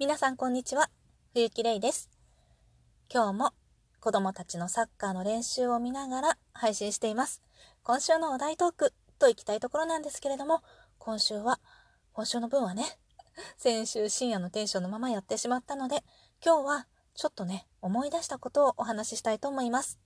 [0.00, 0.90] 皆さんこんにちは。
[1.34, 2.08] 冬木玲です。
[3.12, 3.52] 今日も
[3.98, 7.42] 子供たちのサッカーの練習を見ながら配信しています。
[7.82, 10.62] 今週のお題トークといきたいところなんですけれども
[10.98, 11.58] 今週は
[12.12, 12.84] 今週の分はね
[13.58, 16.04] 先週深夜のテンションのままやってしまったので
[16.44, 19.98] 今日はちょっとね思い出したことをお話ししたいと思います。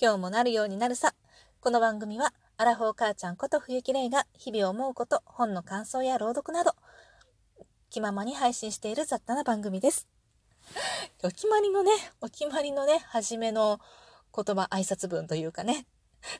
[0.00, 1.16] 今日もなるようになるさ。
[1.60, 6.76] この番組はアラフォー母ちゃんこと冬木玲が日々思うこと本の感想や朗読など
[7.90, 10.06] 気ままに配信している雑多な番組です。
[11.24, 13.80] お決まりのね、お決まりのね、初めの
[14.32, 15.86] 言葉、挨拶文というかね、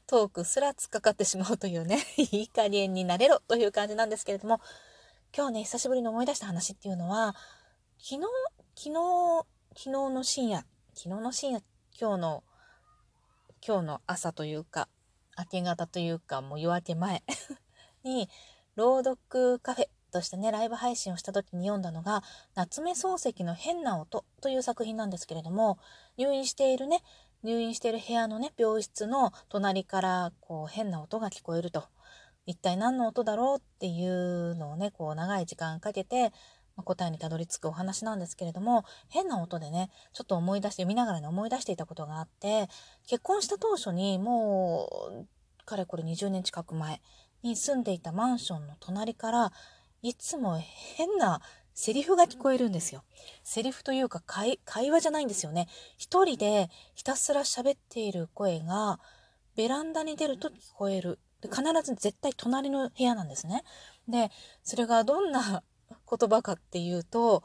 [0.07, 4.61] トークすら突っかかってしまうというね、 いい加減になれろという感じなんですけれども、
[5.37, 7.35] 今日ね、久しぶりに思い出した話っていうのは、
[7.99, 8.21] 昨日、
[8.77, 10.59] 昨日、昨日の深夜、
[10.95, 11.63] 昨日の深夜、
[12.01, 12.45] 今日の、
[13.67, 14.89] 今日の朝というか、
[15.37, 17.25] 明け方というか、もう夜明け前
[18.05, 18.29] に、
[18.77, 22.23] 朗読カフェとしてね、ライブ配信をした時に読んだのが、
[22.55, 25.79] 夏目漱石の変な音という作品なんですけれども、
[26.17, 27.03] 入院しているね、
[27.43, 31.85] 入院している部屋のね、病室の隣からこう変な音が聞こえると。
[32.47, 36.33] 一体何の音だろうっていうのをね、こう長い時間かけて、
[36.83, 42.69] 答えにたどり着くお話なんですけれども、変な音でね、ちょっと思い出して、見ながらね、思い出していたことがあって、
[43.07, 45.27] 結婚した当初にもう、
[45.65, 47.01] かれこれ20年近く前
[47.43, 49.53] に住んでいたマンションの隣から
[50.03, 51.41] いつも変な
[51.75, 53.05] セリフが聞こえるんですよ。
[53.43, 54.59] セリフというか会
[54.91, 55.69] 話じゃないんですよね。
[55.97, 58.99] 一人でひたすら喋っている声が
[59.57, 61.19] ベランダに出ると聞こえる。
[61.41, 63.65] で必ず絶対隣の部屋なんですね。
[64.09, 64.31] で、
[64.63, 67.43] それがどんな言葉かっていうと、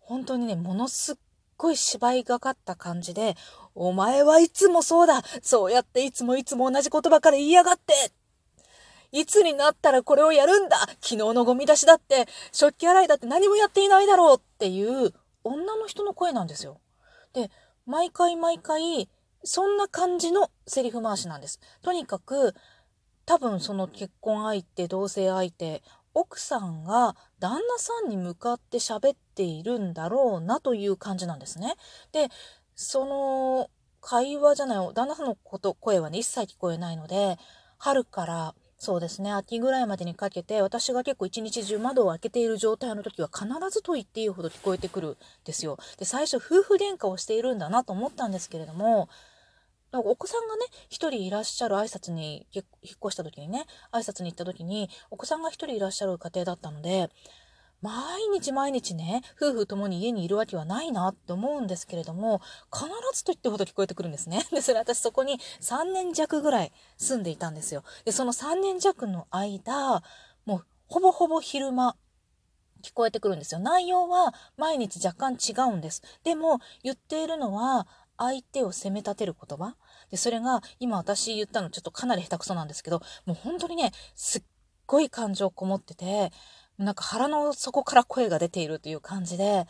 [0.00, 1.16] 本当にね、ものすっ
[1.56, 3.36] ごい芝居がかった感じで、
[3.74, 7.92] お前はいつもそうだそうやっていつもいつも同じ言葉から言いやがって
[9.12, 10.78] いつになったらこれをやるんだ？
[11.00, 15.12] 昨日のゴミ出しだって、食器洗いだって何もやっていないだろうっていう
[15.44, 16.80] 女の人の声なんですよ。
[17.32, 17.50] で、
[17.86, 19.08] 毎回毎回、
[19.44, 21.60] そんな感じのセリフ回しなんです。
[21.82, 22.54] とにかく、
[23.26, 25.82] 多分その結婚相手、同性相手、
[26.14, 31.74] 奥さんが旦那さんに向かって喋っているんだろうなという感じなんですね。
[32.12, 32.28] で、
[32.74, 33.70] その
[34.00, 37.38] 会話じゃない、旦那さんのこと、声はね、一切聞こえないので、
[37.78, 45.78] 春からそうですね秋ぐらいまでにかけて私が結構一日中窓を開けている状態の時は必ずと言っていいほど聞こえてくるんですよ。
[45.98, 49.08] で最初夫婦喧嘩をしているんだなと思ったんですけれども
[49.92, 52.64] お子さんがね一人いらっしゃる挨拶に引っ
[53.02, 57.08] 越した時にね挨拶に行った時にお子さんが一人いらっしゃる家庭だったので
[57.82, 57.94] 毎
[58.32, 62.40] 日毎日ね、夫婦ともに家にいるわけはないなって思うんですけれども、
[62.72, 64.46] 必ずと言ってほど聞こえてくるんですね。
[64.50, 67.84] で、それ私そこに3年弱ぐらい住んでいたんですよ。
[68.04, 70.02] で、その3年弱の間、
[70.44, 71.96] もうほぼほぼ昼間、
[72.82, 73.60] 聞こえてくるんですよ。
[73.60, 76.02] 内容は毎日若干違うんです。
[76.24, 77.86] でも、言っているのは、
[78.18, 79.76] 相手を責め立てる言葉
[80.10, 84.42] で、それが、今私言ったのちょっとかなり下手くそなんですけど、もう本当にね、すっ
[84.86, 86.32] ごい感情こもってて、
[86.78, 89.66] なんか腹の底から声が出ているという感じで、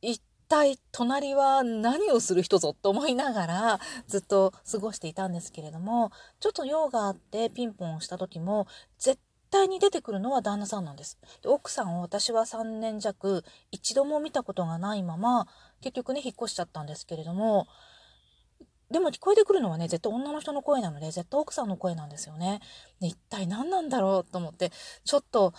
[0.00, 6.10] 一体隣は何をする人ぞと思いながらずっと過ごしていたんですけれども、
[6.40, 8.66] ちょっと用があってピンポンした時も、
[8.98, 9.18] 絶
[9.52, 11.18] 対に出てくるのは旦那さんなんです。
[11.42, 15.46] で奥さんを私は3年弱一度も見たことがないまま
[15.82, 17.68] 結局ね引っ越しちゃったんですけれども
[18.90, 22.60] でも聞こえてくるのはね絶対女の人の声なので絶対奥さんの声なんですよね。
[23.00, 24.72] で一体何なんだろうと思って
[25.04, 25.52] ちょっと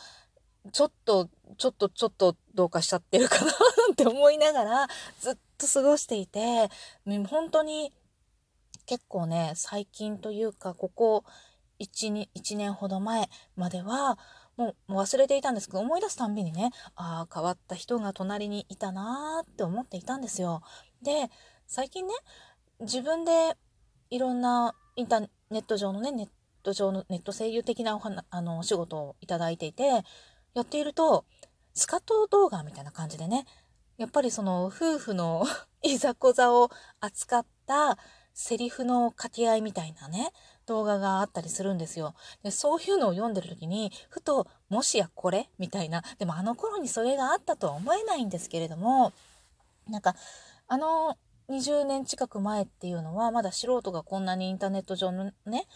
[0.72, 3.52] ちょっと、ちょっと、ちょっとどうかしちゃってるかな
[3.92, 4.88] って思いながら
[5.20, 6.70] ずっと過ごしていて、
[7.28, 7.94] 本当に
[8.86, 11.24] 結構ね、最近というか、ここ
[11.80, 14.18] 1、1年ほど前までは、
[14.56, 20.62] もう忘れていたんですけど、思い出すたんびにね、ああ、変わった人が隣にいたなーって思っていたんですよ。
[21.02, 21.30] で、
[21.68, 22.14] 最近ね、
[22.80, 23.58] 自分で
[24.10, 26.28] いろんなインターネット上のね、ネッ
[26.62, 30.04] ト上のネット声優的なおあのお仕事をいただいていて、
[30.54, 31.26] やっていると、
[31.74, 33.46] スカット動画みたいな感じでね、
[33.98, 35.46] やっぱりその夫婦の
[35.82, 36.70] いざこざを
[37.00, 37.98] 扱った
[38.34, 40.32] セリフの掛け合いみたいなね、
[40.66, 42.16] 動画があったりするんですよ。
[42.42, 45.50] でそういうのを読んでる時に、ふと、もしやこれ？
[45.58, 46.04] みたいな。
[46.18, 49.12] でもあの頃にそれがあったとは思えないんですけれども、
[49.88, 50.16] なんか、
[50.68, 51.18] あの
[51.50, 55.68] 20年近く前っていうのは、まだ素人がこんなにインターネット上のね、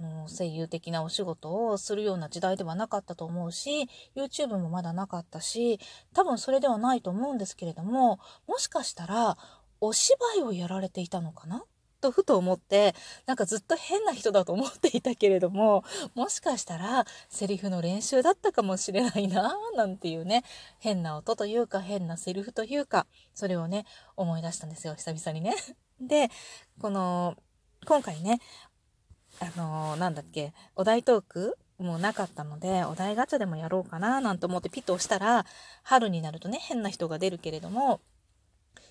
[0.00, 5.78] の声優的なお仕事をするような時代ではなかったと思うし YouTube もまだなかったし
[6.14, 9.36] 多分それではないと思うんですけれどももしかしたら
[9.80, 11.64] お芝居をやられていたのかな？
[12.00, 12.94] とふと思って
[13.26, 20.42] なんかずっと変な人だと思っていたけれどももしかしたらセリフの練習だったかもしれないななんていうね
[20.78, 23.84] 変な音というか変なセリフというかそれをね
[24.16, 25.54] 思い出したんですよ久々にね。
[26.00, 26.30] で
[26.80, 27.36] この
[27.86, 28.40] 今回ね
[29.40, 35.46] あのー、なんだっけお題トークもうなかったのでお題ガチャでもやろうかななんて思ってピッと押したら
[35.82, 38.00] 春になるとね変な人が出るけれども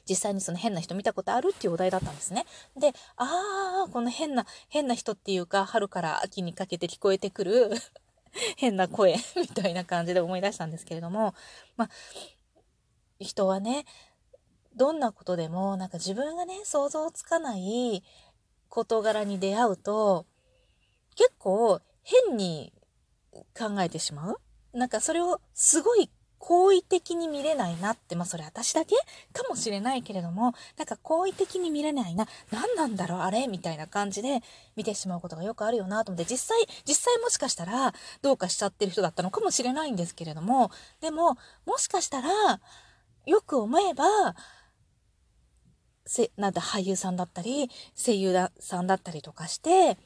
[0.09, 2.45] 実際にその変な人見たことあるっていうお題だったんですね。
[2.75, 7.69] で、ああ、この変な、変な人っていうか、春から秋にかけて聞こえてくる
[8.57, 11.35] 変な声みたいな感じで思い出したんですけれども、
[11.77, 11.89] ま、
[13.19, 13.85] 人はね、
[14.75, 18.03] どんなことでも、なんか自分がね、想像つかない
[18.67, 20.25] 事柄に出会うと、
[21.19, 22.71] 結構変に
[23.53, 24.39] 考えてしまう？
[24.71, 28.95] なんかそれをすごい好意的に見れないなって、まあそれ私だけ
[29.33, 34.39] かもしれないけれども、なんか好意的に見れないな、何なんだろうあれみたいな感じで
[34.77, 36.57] 見てしまうことがよくあるよなと思って、実際、
[36.87, 40.71] 実際もしかしたらどうかしちゃってる人だったのかもしれないんですけれども、
[41.01, 42.29] でも、もしかしたら、
[43.25, 44.05] よく思えば、
[46.05, 49.97] せ、なんだ、俳優さんだったり、声優さんだったりとかして、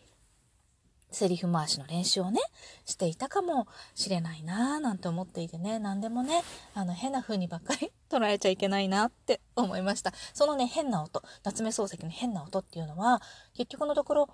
[1.13, 2.39] セリフ回しの練習をね、
[2.85, 6.41] していたかもしれないなぁなんて思っていてね、何でもね、
[6.73, 10.11] あの変な風にばっかり捉えちゃいけないなって思いました。
[10.33, 13.21] そのね、変な音、夏目漱石の変な音っていうのは、
[13.53, 14.29] 結局のところ、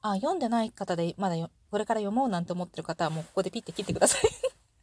[0.00, 1.36] あ、読んでない方でまだ
[1.70, 4.30] これから読もうなんて思ってる方はもうここでピッて切ってください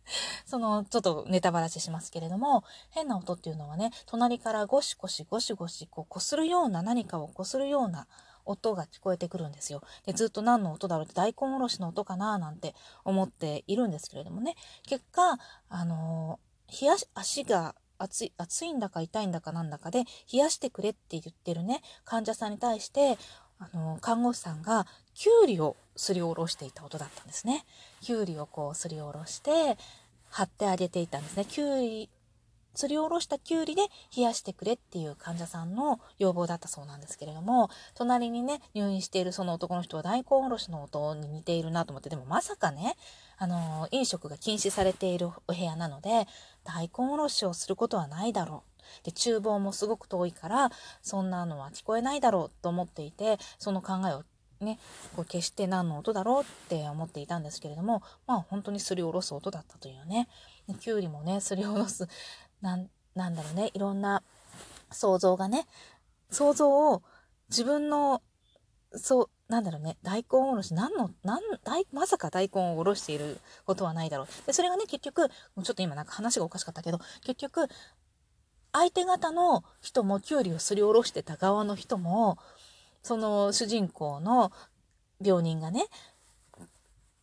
[0.46, 8.08] その、ちょっとネタばらししますけれども、変な音っていうのはね、隣からゴシゴシゴシゴシこう、こするような何かをこするような
[8.46, 9.82] 音が聞こえてくるんですよ。
[10.06, 14.56] で、ずっと何の音だろうって大根おろしの音かななんて思っているんですけれどもね。
[14.84, 15.38] 結果、
[15.70, 23.18] あのー、冷やし、足が熱い、熱いんだか痛いんだかなんだかで、冷やしてくれって言ってるね、患者さんに対して、
[23.60, 27.66] あのー、看護師さんが、きゅうりをすりおろしていた音だったんですね。
[28.02, 29.78] きゅうりをこうすりおろして、
[30.30, 31.46] 貼ってあげていたんですね。
[31.46, 32.10] きゅうり
[32.76, 33.84] すりおろしたきゅうりで
[34.16, 42.96] 冷やしてくれっていう患者さんの要望だったそうなんですけれども、隣にね、入院しているその男の人は大根おろしの音に似ているなと思って、でもまさかね、
[43.38, 46.28] あの、飲食が禁止されているお部屋なので、
[46.64, 49.06] 大根おろしをすることはないだろう。
[49.06, 50.70] で、厨房もすごく遠いから、
[51.02, 54.24] そんなのは聞こえないだろうと思っていて、その考えを
[54.62, 54.80] ね、
[55.18, 60.30] こう消して何の音だろうって思っていたんですけれども、まあ本当にすりおろす音だったというね。
[60.80, 62.08] きゅうりもね、すりおろす
[62.62, 63.72] なんなんだろうね。
[63.74, 64.24] いろんな
[64.92, 65.68] 想像がね。
[66.32, 67.04] 想像を
[67.50, 68.22] 自分の
[68.94, 69.98] そうなんだろうね。
[70.04, 70.74] 大根おろし。
[70.74, 74.28] 何の何大まさか大根をおろしていることはないだろう。
[74.46, 77.68] でそれがね結局ちょっと今なんか話がおかしかったけど結局
[78.74, 82.38] 相手方の人もきゅうりをすりおろしてた側の人も
[83.04, 84.52] その主人公の
[85.22, 85.86] 病人がね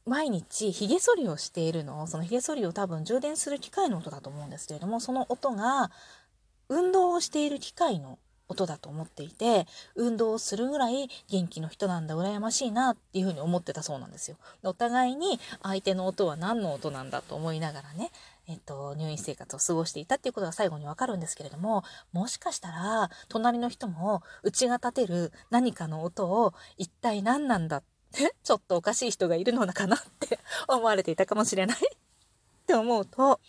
[0.04, 2.06] 毎日髭剃りをしているの？
[2.06, 5.90] その髭剃りを多分充電する機械の音だと思うんですけれどもその音が
[6.69, 8.19] 運動をしている機械の
[8.49, 14.37] 音だと思っていて運動をするぐらい元気の人なんだ羨ましいなっていうふうに思ってたそうなんですよ。
[14.62, 18.10] お互いに相手の音は何の音なんだと思いながらね、
[18.49, 27.82] えっと、入院生活を過ごしていたっていうことが最後にわかるんですけれどももしかしたら隣の人もうちが立てる何かの音を一体何なんだ
[28.43, 30.38] ちょっとおかしい人がいるのかなって
[30.69, 33.41] 思われていたかもしれない って思うと、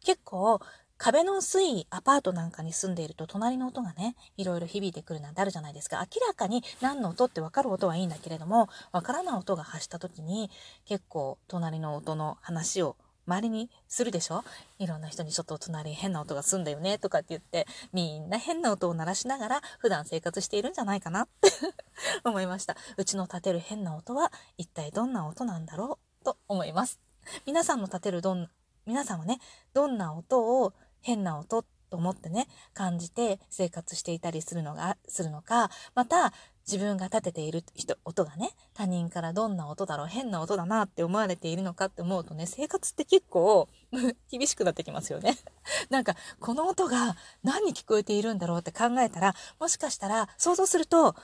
[0.00, 0.60] 結構
[0.96, 5.98] 壁の薄いアパートなんかに住んでいると隣の音がね、いろいろ響いてくるなんてあるじゃないですか。
[6.14, 10.50] 明らかに何の音ってわかる音はいいんだけれども、わからない音が発した時に
[10.84, 14.44] 結構隣の音の話を周りにするでしょ？
[14.78, 21.50] いろんな人にちょっと隣変な音がすんだよねとかって言ってみんな変な音を鳴らしながら普段生活しているんじゃないかなって
[22.24, 22.76] 思いました。
[22.96, 27.00] うちの立てる変な音は一体どんな音なんだろうと思います。
[27.46, 28.48] 皆さんの立てるどん
[28.86, 29.38] 皆さんはね
[29.72, 31.64] どんな音を変な音
[31.94, 36.32] と思ってね感じて生活していたりするのがするのかまた
[36.66, 43.68] 自分が立てている人音がね他人からどんな音だろう変な音だなって思われているのかって思うとね生活って結構
[44.28, 45.38] 厳しくなってきますよね。
[45.88, 51.14] なんかこの音が何に聞こえているんだろうって考えたらもしかしたら想像すると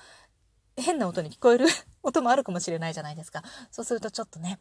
[0.77, 1.67] 変な音に聞こえる
[2.05, 3.43] 音もあるかもしれないじゃないですか。
[3.73, 4.61] そうするとちょっとね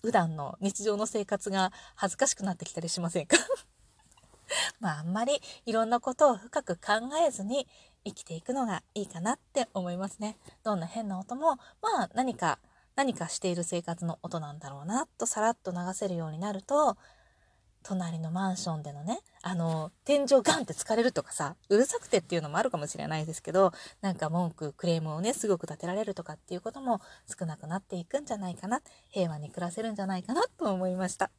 [0.00, 3.36] 普段の日常の生活が恥ずかしくなってきたりしませんか？
[4.80, 6.92] まああんまりいろんなことを深く考
[7.26, 7.66] えずに
[8.04, 10.36] 生きていくのがいいかなって思いますね。
[10.62, 12.58] どんな変な音も、まあ何か、
[12.96, 16.96] 何かしている生活の音なんだろうなとさらっと流せるようになると、
[17.84, 27.02] 隣のマンションでのね、あの、天井ガンって疲れるとかさ、うるさくてっていうのもあるかもしれないですけど、なんか文句、クレームをね、すごく立てられるとかっていうことも
[27.38, 28.80] 少なくなっていくんじゃないかな、
[29.10, 31.30] 平和に暮らせるんじゃないかなと思いました。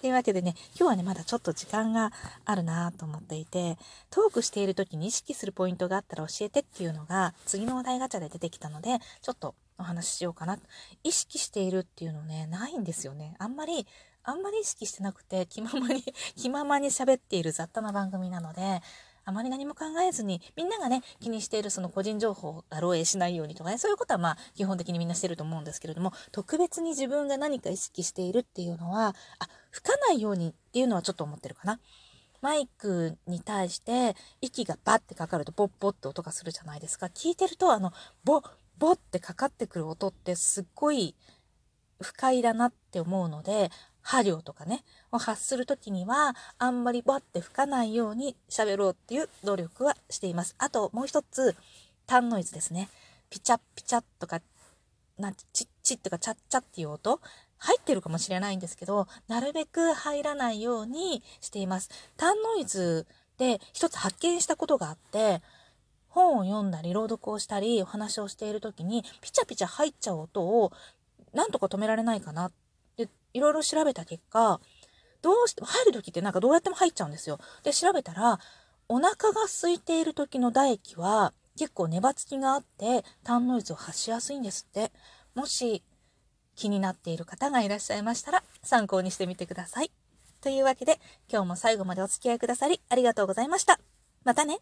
[0.00, 2.12] というわけでね、今日はね、まだちょっと時間が
[2.44, 3.78] あるなと思っていて、
[4.10, 10.58] トークしている時に意識するポイントがあったら教えてっていうのが、次のお題ガチャで出てきたので、ちょっとお話ししようかな。
[11.04, 13.34] 意識しているっていうのね、ないんですよね。
[13.38, 13.86] あんまり
[14.22, 16.02] あんまり意識してなくて、気ままに
[16.36, 18.82] 気ままに喋っている雑多な番組なので、
[19.24, 31.80] あまり何も考えずに、みんながね、気にしているその個人情報が漏洩しないようにとかね、そういうことはまあ、基本的にみんなしてると思うんですけれども、特別に自分が何か意識しているっていうのは、あ、吹かないようにっていうのはちょっと思ってるかな。
[32.40, 37.06] マイクに対して息がバッてかかるとボッボッって音がするじゃないですか。
[37.06, 37.92] 聞いてるとあの
[38.24, 41.14] ボッボッってかかってくる音ってすっごい
[42.00, 43.70] 不快だなって思うので
[44.02, 50.54] 波量とかね、を発するときには、あんまりバッて吹かないように喋ろうっていう努力はしています。
[50.58, 51.54] あと、もう一つ、
[52.06, 52.88] タンノイズですね。
[53.28, 54.40] ピチャピチャとか、
[55.18, 57.20] なチッチッとかチャッチャっていう音、
[57.58, 61.90] 入ってるかもしれないんですけど、なるべく入らないようにしています。
[62.16, 63.06] タンノイズ
[63.38, 65.42] で一つ発見したことがあって、
[66.08, 70.72] 本を読んだり、朗読をしたり、お話をしている時に、ピチャピチャ入っちゃう音を、
[71.32, 72.52] なんとか止められないかなっ
[72.96, 74.60] ていろいろ調べた結果、
[75.22, 77.38] どうして、入る時ってなんかどうやっても入っちゃうんですよ。
[77.62, 78.40] で、調べたら、
[78.88, 84.90] お腹が空いている時の唾液は結構粘つきがあって、タンノイズを発しやすいんですって。
[85.34, 85.82] もし
[86.56, 89.90] 気になっている方がいらっしゃいましたら参考にしてみてください。
[90.40, 90.98] というわけで、
[91.30, 93.78] 今日も最後までお付き合いくださりありがとうございました。
[94.24, 94.58] またね。